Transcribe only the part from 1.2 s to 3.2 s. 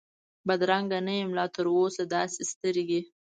لا تراوسه داسي سترګې،